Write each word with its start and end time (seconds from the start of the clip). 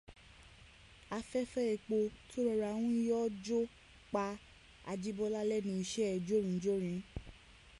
Afẹ́fẹ́ 1.17 1.67
epo 1.75 1.97
tó 2.29 2.37
rọra 2.47 2.71
ń 2.83 2.85
yọ́ọ́ 3.07 3.33
jò 3.45 3.59
pa 4.13 4.23
Ajíbọ́lá 4.91 5.41
lẹ́nu 5.49 5.71
iṣẹ́ 5.83 6.21
jórin-jórin. 6.27 6.99